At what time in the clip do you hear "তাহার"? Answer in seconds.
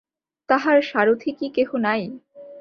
0.49-0.77